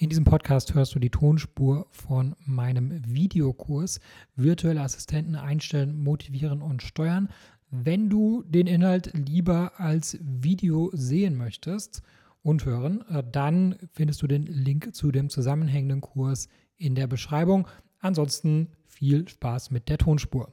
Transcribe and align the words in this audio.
In 0.00 0.08
diesem 0.08 0.24
Podcast 0.24 0.72
hörst 0.72 0.94
du 0.94 0.98
die 0.98 1.10
Tonspur 1.10 1.86
von 1.90 2.34
meinem 2.46 3.02
Videokurs 3.04 4.00
Virtuelle 4.34 4.80
Assistenten 4.80 5.36
einstellen, 5.36 6.02
motivieren 6.02 6.62
und 6.62 6.82
steuern. 6.82 7.28
Wenn 7.70 8.08
du 8.08 8.42
den 8.44 8.66
Inhalt 8.66 9.12
lieber 9.12 9.72
als 9.76 10.16
Video 10.22 10.88
sehen 10.94 11.36
möchtest 11.36 12.00
und 12.42 12.64
hören, 12.64 13.04
äh, 13.10 13.22
dann 13.30 13.76
findest 13.92 14.22
du 14.22 14.26
den 14.26 14.46
Link 14.46 14.94
zu 14.94 15.12
dem 15.12 15.28
zusammenhängenden 15.28 16.00
Kurs 16.00 16.48
in 16.78 16.94
der 16.94 17.06
Beschreibung. 17.06 17.68
Ansonsten 17.98 18.68
viel 18.86 19.28
Spaß 19.28 19.70
mit 19.70 19.90
der 19.90 19.98
Tonspur. 19.98 20.50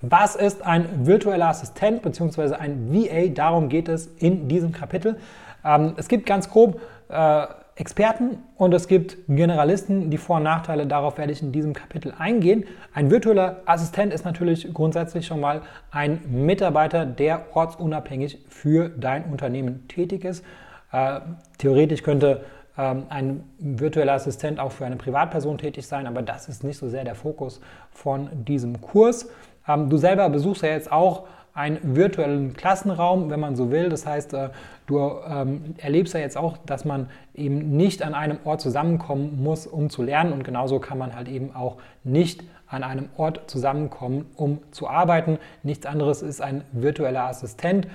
Was 0.00 0.36
ist 0.36 0.62
ein 0.62 1.06
virtueller 1.06 1.48
Assistent 1.48 2.00
bzw. 2.00 2.54
ein 2.54 2.92
VA? 2.92 3.28
Darum 3.28 3.68
geht 3.68 3.88
es 3.88 4.06
in 4.18 4.48
diesem 4.48 4.72
Kapitel. 4.72 5.18
Ähm, 5.66 5.94
es 5.96 6.08
gibt 6.08 6.26
ganz 6.26 6.48
grob 6.48 6.80
äh, 7.08 7.46
Experten 7.78 8.38
und 8.56 8.72
es 8.72 8.88
gibt 8.88 9.18
Generalisten. 9.28 10.10
Die 10.10 10.16
Vor- 10.16 10.36
und 10.36 10.44
Nachteile, 10.44 10.86
darauf 10.86 11.18
werde 11.18 11.32
ich 11.32 11.42
in 11.42 11.52
diesem 11.52 11.74
Kapitel 11.74 12.14
eingehen. 12.18 12.64
Ein 12.94 13.10
virtueller 13.10 13.60
Assistent 13.66 14.14
ist 14.14 14.24
natürlich 14.24 14.72
grundsätzlich 14.72 15.26
schon 15.26 15.40
mal 15.40 15.60
ein 15.90 16.20
Mitarbeiter, 16.30 17.04
der 17.04 17.54
ortsunabhängig 17.54 18.46
für 18.48 18.88
dein 18.88 19.24
Unternehmen 19.24 19.86
tätig 19.88 20.24
ist. 20.24 20.42
Äh, 20.90 21.20
theoretisch 21.58 22.02
könnte 22.02 22.44
ähm, 22.78 23.04
ein 23.10 23.44
virtueller 23.58 24.14
Assistent 24.14 24.58
auch 24.58 24.72
für 24.72 24.86
eine 24.86 24.96
Privatperson 24.96 25.58
tätig 25.58 25.86
sein, 25.86 26.06
aber 26.06 26.22
das 26.22 26.48
ist 26.48 26.64
nicht 26.64 26.78
so 26.78 26.88
sehr 26.88 27.04
der 27.04 27.14
Fokus 27.14 27.60
von 27.90 28.28
diesem 28.46 28.80
Kurs. 28.80 29.28
Ähm, 29.68 29.90
du 29.90 29.98
selber 29.98 30.30
besuchst 30.30 30.62
ja 30.62 30.70
jetzt 30.70 30.90
auch 30.90 31.26
einen 31.56 31.96
virtuellen 31.96 32.54
Klassenraum, 32.54 33.30
wenn 33.30 33.40
man 33.40 33.56
so 33.56 33.70
will. 33.70 33.88
Das 33.88 34.06
heißt, 34.06 34.34
äh, 34.34 34.50
du 34.86 35.00
ähm, 35.26 35.74
erlebst 35.78 36.12
ja 36.12 36.20
jetzt 36.20 36.36
auch, 36.36 36.58
dass 36.58 36.84
man 36.84 37.08
eben 37.34 37.76
nicht 37.76 38.02
an 38.02 38.14
einem 38.14 38.38
Ort 38.44 38.60
zusammenkommen 38.60 39.42
muss, 39.42 39.66
um 39.66 39.88
zu 39.88 40.02
lernen. 40.02 40.32
Und 40.32 40.44
genauso 40.44 40.78
kann 40.78 40.98
man 40.98 41.16
halt 41.16 41.28
eben 41.28 41.56
auch 41.56 41.76
nicht 42.04 42.44
an 42.68 42.82
einem 42.82 43.08
Ort 43.16 43.50
zusammenkommen, 43.50 44.26
um 44.36 44.58
zu 44.70 44.88
arbeiten. 44.88 45.38
Nichts 45.62 45.86
anderes 45.86 46.20
ist 46.20 46.42
ein 46.42 46.62
virtueller 46.72 47.24
Assistent. 47.24 47.88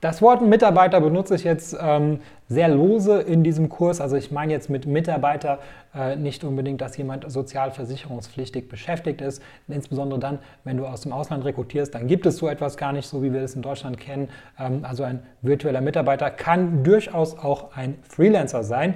Das 0.00 0.22
Wort 0.22 0.42
Mitarbeiter 0.42 1.00
benutze 1.00 1.34
ich 1.34 1.42
jetzt 1.42 1.76
ähm, 1.80 2.20
sehr 2.48 2.68
lose 2.68 3.20
in 3.20 3.42
diesem 3.42 3.68
Kurs. 3.68 4.00
Also 4.00 4.14
ich 4.14 4.30
meine 4.30 4.52
jetzt 4.52 4.70
mit 4.70 4.86
Mitarbeiter 4.86 5.58
äh, 5.92 6.14
nicht 6.14 6.44
unbedingt, 6.44 6.80
dass 6.80 6.96
jemand 6.96 7.28
sozialversicherungspflichtig 7.28 8.68
beschäftigt 8.68 9.20
ist. 9.20 9.42
Insbesondere 9.66 10.20
dann, 10.20 10.38
wenn 10.62 10.76
du 10.76 10.86
aus 10.86 11.00
dem 11.00 11.12
Ausland 11.12 11.44
rekrutierst, 11.44 11.92
dann 11.96 12.06
gibt 12.06 12.26
es 12.26 12.36
so 12.36 12.46
etwas 12.46 12.76
gar 12.76 12.92
nicht, 12.92 13.08
so 13.08 13.24
wie 13.24 13.32
wir 13.32 13.42
es 13.42 13.56
in 13.56 13.62
Deutschland 13.62 13.98
kennen. 13.98 14.28
Ähm, 14.56 14.84
also 14.84 15.02
ein 15.02 15.24
virtueller 15.42 15.80
Mitarbeiter 15.80 16.30
kann 16.30 16.84
durchaus 16.84 17.36
auch 17.36 17.74
ein 17.74 17.98
Freelancer 18.08 18.62
sein. 18.62 18.94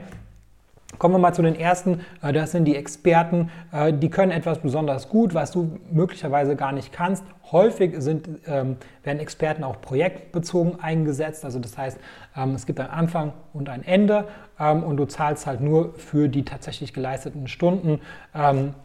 Kommen 0.98 1.15
wir 1.15 1.19
mal 1.19 1.33
zu 1.33 1.43
den 1.43 1.57
ersten. 1.57 2.01
Äh, 2.23 2.33
das 2.33 2.53
sind 2.53 2.65
die 2.65 2.77
Experten. 2.77 3.51
Äh, 3.73 3.93
die 3.93 4.11
können 4.11 4.31
etwas 4.31 4.59
besonders 4.59 5.09
gut, 5.09 5.35
was 5.35 5.51
du 5.51 5.79
möglicherweise 5.91 6.55
gar 6.55 6.73
nicht 6.73 6.93
kannst. 6.93 7.25
Häufig 7.51 7.95
sind, 7.98 8.29
ähm, 8.47 8.77
werden 9.03 9.19
Experten 9.19 9.65
auch 9.65 9.81
projektbezogen 9.81 10.81
eingesetzt. 10.81 11.45
Also 11.45 11.59
das 11.59 11.77
heißt, 11.77 11.98
ähm, 12.37 12.55
es 12.55 12.67
gibt 12.67 12.79
einen 12.79 12.91
Anfang 12.91 13.33
und 13.53 13.69
ein 13.69 13.85
Ende 13.85 14.29
ähm, 14.61 14.83
und 14.83 14.97
du 14.97 15.07
zahlst 15.07 15.47
halt 15.47 15.61
nur 15.61 15.95
für 15.95 16.29
die 16.29 16.45
tatsächlich 16.45 16.93
geleisteten 16.93 17.48
Stunden 17.48 18.01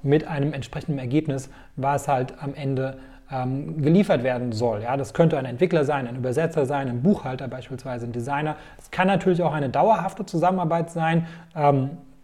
mit 0.02 0.28
einem 0.28 0.54
entsprechenden 0.54 1.00
Ergebnis, 1.00 1.50
was 1.76 2.08
halt 2.08 2.34
am 2.42 2.54
Ende 2.54 2.98
geliefert 3.30 4.24
werden 4.24 4.54
soll. 4.54 4.84
Ja, 4.84 4.96
das 4.96 5.14
könnte 5.14 5.38
ein 5.38 5.46
Entwickler 5.46 5.84
sein, 5.84 6.08
ein 6.08 6.16
Übersetzer 6.16 6.66
sein, 6.66 6.88
ein 6.88 7.04
Buchhalter 7.04 7.50
beispielsweise, 7.50 8.06
ein 8.06 8.14
Designer. 8.14 8.56
Es 8.80 8.90
kann 8.90 9.08
natürlich 9.08 9.44
auch 9.44 9.54
eine 9.54 9.70
dauerhafte 9.70 10.26
Zusammenarbeit 10.26 10.92
sein, 10.92 11.28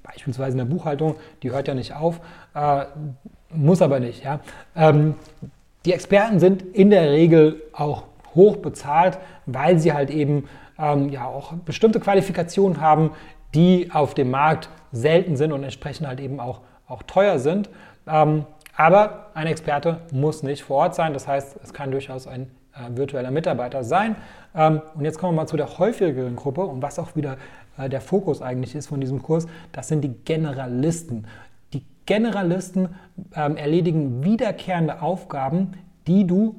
beispielsweise 0.04 0.52
in 0.52 0.58
der 0.70 0.74
Buchhaltung, 0.74 1.16
die 1.42 1.52
hört 1.52 1.68
ja 1.68 1.74
nicht 1.74 1.96
auf, 1.96 2.20
äh, 2.54 2.86
muss 3.50 3.82
aber 3.82 4.00
nicht. 4.00 4.24
Ja. 4.24 4.40
Ähm, 4.76 5.16
die 5.86 5.94
Experten 5.94 6.40
sind 6.40 6.62
in 6.62 6.90
der 6.90 7.12
Regel 7.12 7.62
auch 7.74 8.04
hoch 8.36 8.58
bezahlt, 8.58 9.18
weil 9.46 9.80
sie 9.80 9.94
halt 9.94 10.10
eben 10.10 10.48
ähm, 10.78 11.10
ja 11.10 11.26
auch 11.26 11.54
bestimmte 11.54 12.00
Qualifikationen 12.00 12.82
haben, 12.82 13.12
die 13.54 13.90
auf 13.92 14.14
dem 14.14 14.32
Markt 14.32 14.70
selten 14.92 15.36
sind 15.36 15.52
und 15.52 15.64
entsprechend 15.64 16.08
halt 16.08 16.20
eben 16.20 16.40
auch, 16.40 16.62
auch 16.88 17.04
teuer 17.04 17.40
sind. 17.40 17.70
Ähm, 18.08 18.46
aber 18.76 19.28
ein 19.34 19.48
Experte 19.48 20.02
muss 20.12 20.44
nicht 20.44 20.64
vor 20.64 20.78
Ort 20.78 20.96
sein, 20.96 21.14
das 21.14 21.28
heißt, 21.28 21.58
es 21.64 21.74
kann 21.74 21.92
durchaus 21.92 22.28
ein 22.28 22.52
äh, 22.74 22.96
virtueller 22.96 23.32
Mitarbeiter 23.32 23.84
sein. 23.84 24.16
Ähm, 24.56 24.82
und 24.96 25.06
jetzt 25.06 25.20
kommen 25.20 25.36
wir 25.36 25.42
mal 25.42 25.48
zu 25.48 25.58
der 25.58 25.78
häufigeren 25.78 26.36
Gruppe 26.36 26.62
und 26.62 26.82
was 26.82 26.98
auch 26.98 27.16
wieder 27.16 27.38
äh, 27.78 27.90
der 27.90 28.02
Fokus 28.02 28.42
eigentlich 28.42 28.76
ist 28.76 28.88
von 28.88 29.00
diesem 29.00 29.22
Kurs, 29.22 29.48
das 29.72 29.88
sind 29.88 30.02
die 30.02 30.14
Generalisten. 30.26 31.28
Die 31.74 31.84
Generalisten 32.06 32.90
ähm, 33.36 33.58
erledigen 33.58 34.24
wiederkehrende 34.24 35.02
Aufgaben, 35.02 35.74
die 36.08 36.26
du 36.26 36.56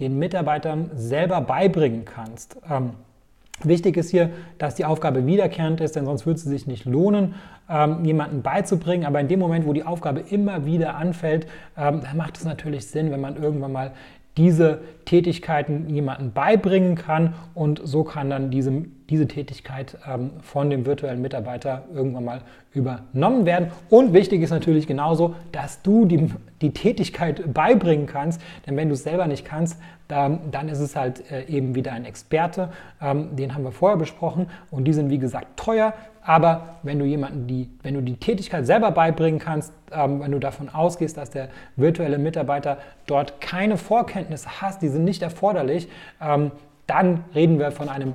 den 0.00 0.18
Mitarbeitern 0.18 0.90
selber 0.94 1.42
beibringen 1.42 2.06
kannst. 2.06 2.56
Ähm, 2.68 2.94
wichtig 3.64 3.96
ist 3.96 4.10
hier, 4.10 4.30
dass 4.58 4.74
die 4.74 4.84
Aufgabe 4.84 5.26
wiederkehrend 5.26 5.80
ist, 5.80 5.96
denn 5.96 6.04
sonst 6.04 6.26
würde 6.26 6.38
es 6.38 6.44
sich 6.44 6.66
nicht 6.66 6.84
lohnen, 6.84 7.34
ähm, 7.68 8.04
jemanden 8.04 8.42
beizubringen. 8.42 9.04
Aber 9.04 9.20
in 9.20 9.28
dem 9.28 9.40
Moment, 9.40 9.66
wo 9.66 9.72
die 9.72 9.84
Aufgabe 9.84 10.20
immer 10.20 10.66
wieder 10.66 10.96
anfällt, 10.96 11.46
ähm, 11.76 12.02
macht 12.16 12.36
es 12.38 12.44
natürlich 12.44 12.86
Sinn, 12.86 13.10
wenn 13.10 13.20
man 13.20 13.40
irgendwann 13.40 13.72
mal 13.72 13.92
diese 14.36 14.80
Tätigkeiten 15.04 15.88
jemandem 15.88 16.32
beibringen 16.32 16.94
kann 16.94 17.34
und 17.54 17.80
so 17.84 18.04
kann 18.04 18.30
dann 18.30 18.50
diese, 18.50 18.84
diese 19.10 19.26
Tätigkeit 19.26 19.98
ähm, 20.08 20.30
von 20.40 20.70
dem 20.70 20.86
virtuellen 20.86 21.20
Mitarbeiter 21.20 21.82
irgendwann 21.92 22.24
mal 22.24 22.40
übernommen 22.72 23.44
werden. 23.44 23.72
Und 23.88 24.12
wichtig 24.12 24.40
ist 24.42 24.50
natürlich 24.50 24.86
genauso, 24.86 25.34
dass 25.50 25.82
du 25.82 26.06
die, 26.06 26.30
die 26.62 26.70
Tätigkeit 26.72 27.52
beibringen 27.52 28.06
kannst, 28.06 28.40
denn 28.66 28.76
wenn 28.76 28.88
du 28.88 28.94
es 28.94 29.02
selber 29.02 29.26
nicht 29.26 29.44
kannst, 29.44 29.80
dann, 30.06 30.50
dann 30.50 30.68
ist 30.68 30.80
es 30.80 30.96
halt 30.96 31.30
äh, 31.30 31.44
eben 31.46 31.74
wieder 31.74 31.92
ein 31.92 32.04
Experte. 32.04 32.70
Ähm, 33.00 33.36
den 33.36 33.54
haben 33.54 33.64
wir 33.64 33.72
vorher 33.72 33.98
besprochen 33.98 34.46
und 34.70 34.84
die 34.84 34.92
sind 34.92 35.10
wie 35.10 35.18
gesagt 35.18 35.56
teuer. 35.56 35.92
Aber 36.22 36.76
wenn 36.82 36.98
du 36.98 37.04
jemanden 37.04 37.46
die, 37.46 37.68
wenn 37.82 37.94
du 37.94 38.02
die 38.02 38.16
Tätigkeit 38.16 38.66
selber 38.66 38.90
beibringen 38.90 39.40
kannst, 39.40 39.72
ähm, 39.90 40.20
wenn 40.20 40.30
du 40.30 40.38
davon 40.38 40.68
ausgehst, 40.68 41.16
dass 41.16 41.30
der 41.30 41.48
virtuelle 41.76 42.18
Mitarbeiter 42.18 42.78
dort 43.06 43.40
keine 43.40 43.76
Vorkenntnisse 43.76 44.60
hat, 44.60 44.82
die 44.82 44.88
sind 44.88 45.04
nicht 45.04 45.22
erforderlich, 45.22 45.88
ähm, 46.20 46.52
dann 46.86 47.24
reden 47.34 47.58
wir 47.58 47.70
von 47.70 47.88
einem 47.88 48.14